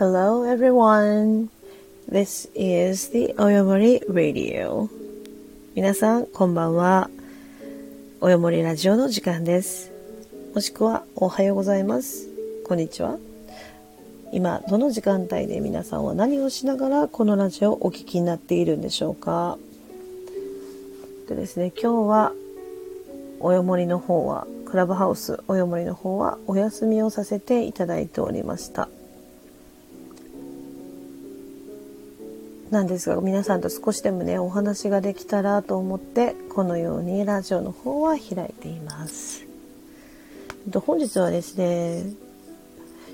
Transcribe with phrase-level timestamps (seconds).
[0.00, 1.50] Hello everyone.
[2.10, 4.88] This is the Oyomori Radio.
[5.74, 7.10] 皆さん、こんばんは。
[8.22, 9.92] およもりラジオの時間です。
[10.54, 12.30] もしくは、おはようございます。
[12.66, 13.18] こんにちは。
[14.32, 19.58] 今、どの時間帯で皆さんは何をしながらこのラジオをお聴きになっているんでしょうか。
[21.28, 22.32] でですね、今日は、
[23.38, 28.88] およもりの方は、クラブハウスおよもりの方はお休みをさせていただいておりました。
[32.70, 39.44] なんですが皆さんと少しでもねお話ができたらと思ってこのようにラジオの方は開いています。
[40.86, 42.04] 本日はですね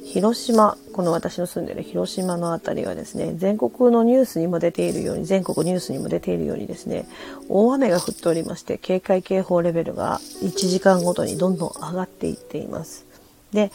[0.04, 7.08] 広島この私の住んでる広島の辺りはですね全国のニュースにも出ているように全国ニュースにも出ているようにですね
[7.48, 13.06] 大雨が降っておりまして警戒警報レベルが1時間ごとにどんどん上がっていっています。
[13.52, 13.72] で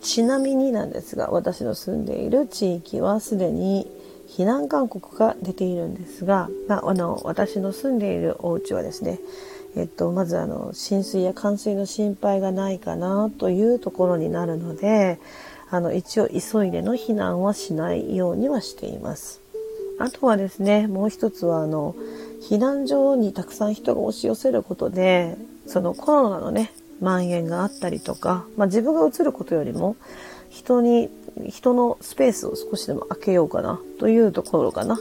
[0.00, 3.86] ちなみになんですが私の住んでいる地域はすでに
[4.36, 9.18] 避難勧告が出ているんですが、まあ、あの私の住んでいるお家はですね、
[9.76, 15.18] えっと、まずあの浸水や冠水の心配がないかなというところになるので
[15.70, 19.40] あの一応急いでの避難はしないようにはしています。
[19.98, 21.94] あとはですねもう一つはあの
[22.48, 25.36] 避難所にたくさん人が押し寄せることで
[25.66, 29.96] そのコロナのね蔓延があったりとか、まあ、自分がうつることよりも
[30.48, 31.08] 人に
[31.48, 34.98] 人のスペースを少しでも空けようかなというところかな。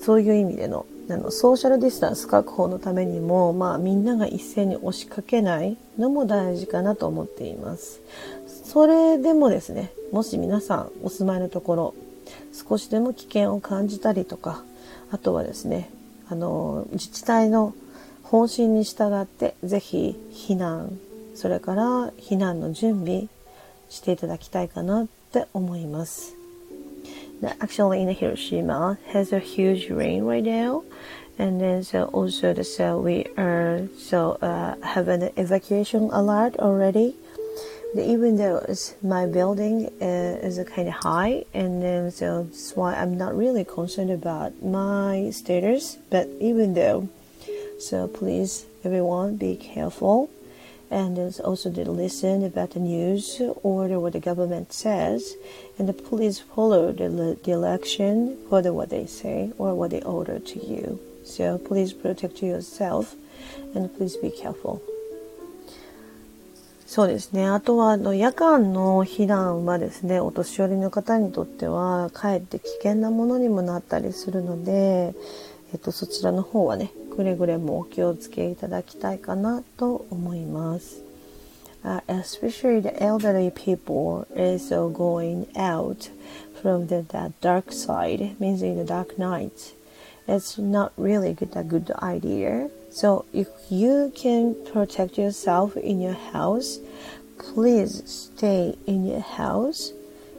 [0.00, 8.00] そういう意味でのあのソーシャルディスタンス確保のためにも、まあ、みんなが一斉に押しかけないのも大事かなと思っています。
[8.64, 11.94] それでもですね、もし皆さんお住まいのところ、
[12.52, 14.64] 少しでも危険を感じたりとか、
[15.12, 15.90] あとはですね、
[16.28, 17.72] あの、自治体の
[18.24, 20.98] 方針に従って、ぜひ避難、
[21.36, 21.84] それから
[22.18, 23.28] 避難の準備
[23.88, 26.35] していただきたいかなって思います。
[27.59, 30.83] Actually, in Hiroshima has a huge rain right now,
[31.39, 37.15] and then so also the so we are so uh, have an evacuation alert already.
[37.95, 38.63] Even though
[39.01, 43.65] my building uh, is kind of high, and then so that's why I'm not really
[43.65, 45.97] concerned about my status.
[46.11, 47.09] But even though,
[47.79, 50.29] so please everyone be careful
[50.91, 55.35] and there's also to listen about the news or what the government says,
[55.79, 60.39] and the police follow the, the election, follow what they say or what they order
[60.39, 60.99] to you.
[61.23, 63.15] So please protect yourself
[63.73, 64.81] and please be careful.
[66.91, 67.47] そうですね。
[67.47, 75.15] あとは、あの、夜間の避難はですね、お年寄りの方にとっては、かえって危険なものにもなったりするので、
[75.73, 81.03] えっと、そちらの方はね、くれぐれもお気をつけいただきたいかなと思います。
[81.83, 86.11] Uh, especially the elderly people is uh, going out
[86.61, 89.73] from the, the dark side, means in the dark night.
[90.27, 92.69] It's not really good, a good idea.
[92.91, 96.79] So if you can protect yourself in your house,
[97.39, 99.93] please stay in your house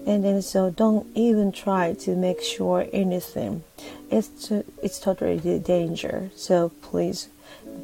[0.07, 3.63] and then so don't even try to make sure anything.
[4.09, 4.49] It's
[4.81, 6.31] it's totally danger.
[6.33, 7.27] So please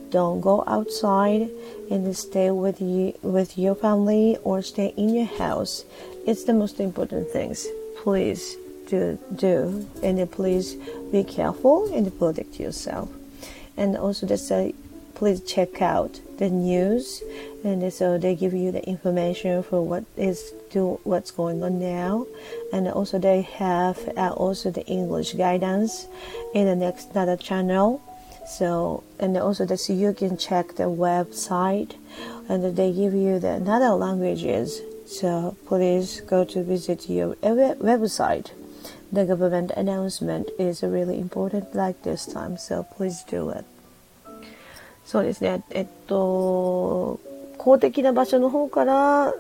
[0.10, 1.50] don't go outside
[1.92, 5.84] and stay with you with your family or stay in your house.
[6.26, 7.68] It's the most important things.
[8.02, 8.56] Please
[8.88, 9.86] do do.
[10.02, 10.76] And please
[11.12, 13.10] be careful and protect yourself.
[13.76, 14.76] And also just say
[15.24, 17.24] please check out the news
[17.64, 22.28] and so they give you the information for what is to what's going on now.
[22.74, 26.08] And also they have uh, also the english guidance
[26.54, 28.02] in the next another channel.
[28.46, 31.96] So and also that you can check the website
[32.50, 34.82] and they give you the another languages.
[35.08, 38.52] So please go to visit your website.
[39.10, 43.64] The government announcement is really important like this time so please do it
[45.06, 45.64] そうですね。
[45.72, 47.20] えっと、
[47.58, 49.34] 公的な場所の方から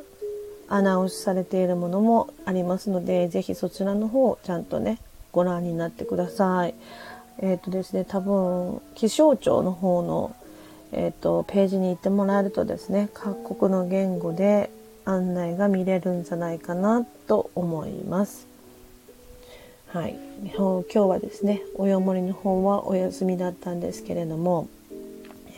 [0.67, 4.99] アナウンスされているものもありますので、ぜひそちらの方をちゃんとね、
[5.31, 6.75] ご覧になってください。
[7.39, 10.35] えっ、とですね、多分、気象庁の方の、
[10.91, 14.69] えっ、と、ページに行ってもらえるとですね、各国の言語で
[15.05, 18.47] 案内が見れるんじゃないかなと思います。
[19.87, 20.17] はい。
[20.55, 24.67] 今日はですね、およもりの方はお休みだったんですけれども、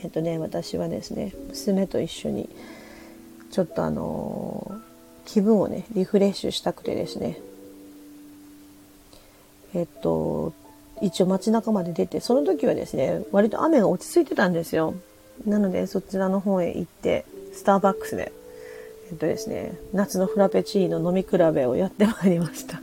[0.06, 2.48] えっとね私はですね娘と一緒に
[3.50, 4.80] ちょっとあの
[5.24, 7.40] 気分をねリフレッシュしたくてですね。
[9.74, 10.52] えっと
[11.02, 14.94] 一応街中まで出てその時はですね割と雨が落ち着いてたんですよ。
[15.44, 18.30] なのでそちらの方へ行ってスターバックスで
[19.10, 22.80] えっとですね夏のフラペチーノ飲み比べをやってまいりました。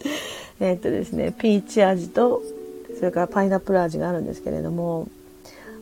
[0.60, 2.42] えっとですね、ピーチ味と、
[2.98, 5.08] それからパイナップル味があるんですけれども、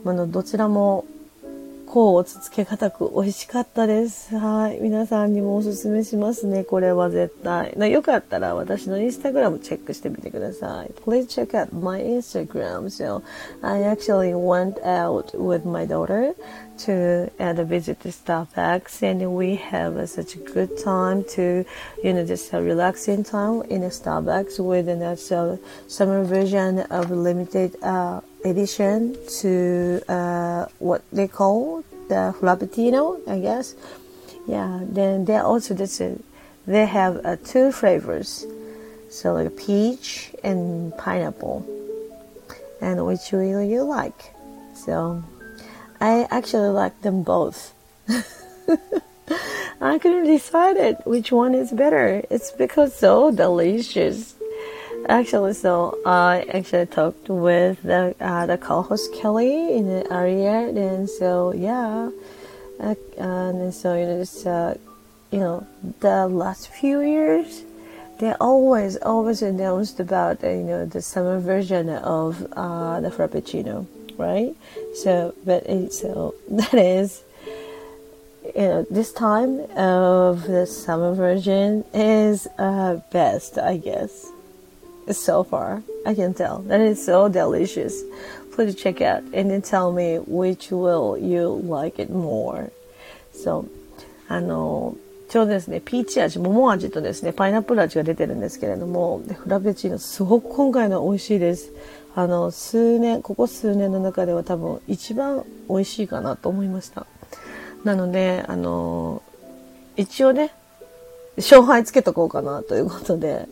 [0.07, 1.07] あの、どちらも
[1.95, 4.37] 甲をつつけがく美味しかったです。
[4.37, 4.81] はい。
[4.81, 6.65] 皆さんにもおすすめしますね。
[6.65, 7.73] これは絶対。
[7.91, 10.91] よかったら私のインスタグラムチェックしてみてください。
[11.07, 12.91] Please check out my Instagram.
[12.91, 13.23] So
[13.63, 16.35] I actually went out with my daughter
[16.79, 21.65] to uh, visit the Starbucks and we have uh, such a good time to,
[22.03, 25.57] you know, just a relaxing time in a Starbucks with a uh,
[25.87, 33.75] summer version of limited uh, edition to uh, what they call the frappuccino, I guess.
[34.47, 36.19] Yeah, then they also this uh,
[36.67, 38.47] they have uh, two flavors,
[39.11, 41.65] so like peach and pineapple,
[42.81, 44.35] and which will you like?
[44.75, 45.23] So
[46.01, 47.73] I actually like them both.
[49.81, 52.23] I couldn't decide it which one is better.
[52.31, 54.34] It's because so delicious.
[55.07, 61.11] Actually, so I actually talked with the uh, the co-host Kelly in the area, and
[61.11, 62.11] so yeah,
[62.81, 64.75] uh, and so you know, just, uh,
[65.31, 65.67] you know,
[66.01, 67.65] the last few years,
[68.19, 73.87] they always always announced about uh, you know the summer version of uh, the Frappuccino,
[74.17, 74.57] right?
[74.95, 77.23] So, but so that is
[78.55, 84.31] you know, this time of the summer version is uh, best, I guess
[85.11, 85.83] so far.
[86.07, 88.03] I can tell that is so delicious.
[88.55, 92.71] Please check out and then tell me which will you like it more.
[93.35, 93.67] So,
[94.29, 94.97] あの、
[95.29, 101.73] ちょうどですね、ピーチ味、桃味とですね、パイナップル味が出てるんですけれども、フラペチーノ、すごく今回の美味しいです。
[102.15, 107.07] あの、数年、ここ数年の中では多分一番美味しいかなと思いました。
[107.83, 109.23] なので、あの、
[109.97, 110.53] 一応ね、
[111.37, 113.49] 勝敗つけとこうかなということで、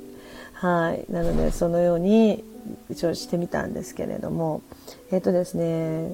[0.62, 1.12] はい。
[1.12, 2.44] なので、そのように
[2.88, 4.62] 一応してみたんですけれども、
[5.10, 6.12] えっ、ー、とですね、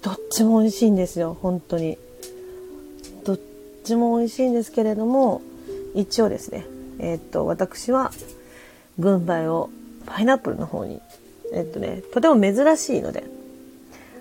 [0.00, 1.98] どっちも美味しいんですよ、本当に。
[3.22, 3.40] どっ
[3.84, 5.42] ちも美味しいんですけれども、
[5.94, 6.64] 一応ですね、
[7.00, 8.12] えっ、ー、と、私は、
[8.98, 9.68] 軍配を
[10.06, 11.02] パイナップルの方に、
[11.52, 13.24] えっ、ー、とね、とても珍しいので、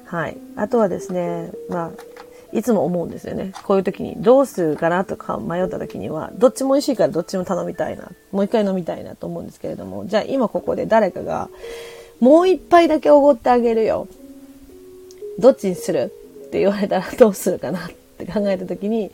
[0.04, 0.38] はい。
[0.58, 2.11] あとはですね、まあ、
[2.54, 3.54] いつも思うんですよね。
[3.64, 8.12] こういう時にどうするかなとか迷った時には、どっちも美味しいからどっちも頼みたいな。
[8.32, 11.50] もう一回飲みたいなと思うんですけれども、じゃあ今ここで誰かが、
[12.20, 14.08] もう一杯だけおごってあげるよ。
[15.40, 16.14] どっちにする
[16.48, 19.12] って言われたらどうするかなって考えた時に、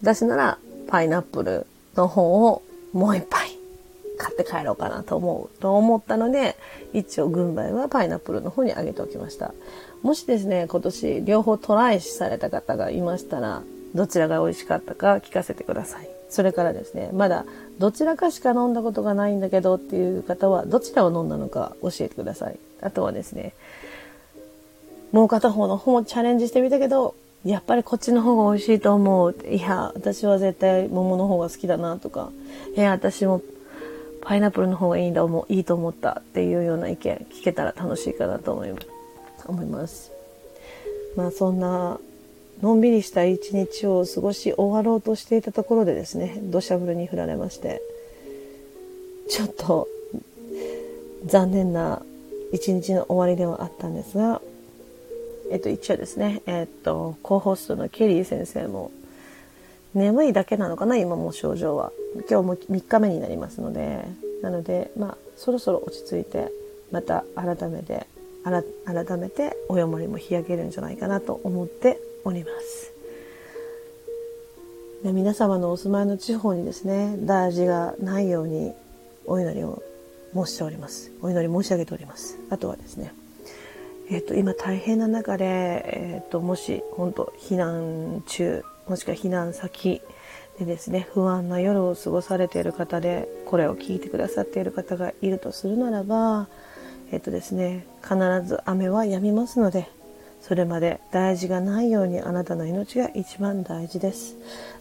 [0.00, 0.58] 私なら
[0.88, 1.66] パイナップル
[1.96, 2.62] の方を
[2.92, 3.39] もう一杯
[4.20, 6.56] 買って帰ろうかなと思うと思ったので、
[6.92, 9.54] 一応軍配はパイナップルの方にあげておきました。
[10.02, 13.62] もしですね、今年両方トライされた方がいましたら、
[13.94, 16.10] どちらが美味しかったか聞かせてください。
[16.28, 17.46] それからですね、まだ
[17.78, 22.58] どちらかしか飲んだことがないんだけどっていう方は、どちらを飲んだのか教えてください。
[22.82, 23.54] あとはですね、
[25.12, 27.14] もう片方の方もチャレンジしてみたけど、
[27.44, 29.34] やっぱりこっちの方が美味しいと思う。
[29.50, 32.30] いや、私は絶対桃の方が好きだなとか、
[32.76, 33.40] いや、私も
[34.22, 38.86] パイナップルの方がいいんだ、いいと思ったっていうような意見聞けたら楽しいかなと思います。
[39.46, 40.12] 思います。
[41.16, 41.98] まあそんな
[42.62, 47.80] のんびりした一日を過ごし終わろうとしていたところでですね、土砂降りに降られまして、
[49.28, 49.88] ちょっと
[51.24, 52.02] 残念な
[52.52, 54.42] 一日の終わりではあったんですが、
[55.50, 58.90] えっと一応ですね、えっと、コホストのケリー先生も、
[59.94, 61.92] 眠いだけなのかな、今も症状は。
[62.28, 64.04] 今日も3日目になりますので、
[64.42, 66.50] なので、まあ、そろそろ落ち着いて、
[66.90, 68.06] また改めて
[68.42, 72.92] 改めておもりも日焼けるんじゃないかなと思っております。
[75.04, 78.72] で皆様のお住まいの地方にですね、大事がないように
[79.26, 79.82] お祈りを
[80.34, 81.10] 申しております。
[81.22, 82.38] お祈り申し上げております。
[82.50, 83.12] あとはですね、
[84.10, 90.02] えっ、と、今大変な中で、えっ、と、もし、本当避難中、もしくは避難先
[90.58, 96.48] でですね、不安な夜を過ごされている方で、これを聞いてくださっている方がいるとするならば、
[97.12, 99.88] えっとですね、必ず雨は止みますので、
[100.40, 104.34] それまで大事がないようにあなたの命が一番大事です。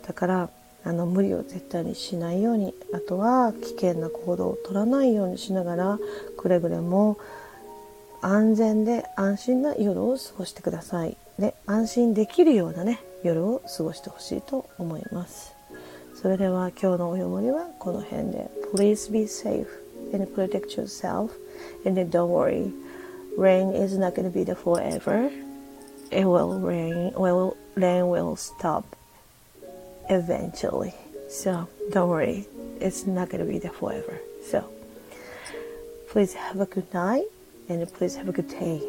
[0.08, 0.50] だから、
[0.86, 6.00] あの、無理を絶対にしないように、あとは危険な行動を取らないようにしながら、
[6.36, 7.20] くれぐれも
[8.22, 11.16] 安全で安心な夜を過ごしてください。
[11.38, 15.55] で、安心できるようなね、夜を過ごしてほしいと思います。
[16.14, 18.50] それでは今日のおよもりはこの辺で。
[18.73, 19.67] Please be safe
[20.12, 21.31] and protect yourself.
[21.85, 22.73] And then don't worry,
[23.37, 25.31] rain is not going to be there forever.
[26.11, 28.85] It will rain, well, rain will stop
[30.09, 30.95] eventually.
[31.29, 32.47] So don't worry,
[32.81, 34.21] it's not going to be there forever.
[34.45, 34.64] So
[36.14, 37.26] Please have a good night
[37.69, 38.81] and please have a good day.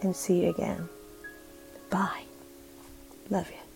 [0.00, 0.88] And see you again.
[1.90, 2.25] Bye.
[3.29, 3.66] Love you.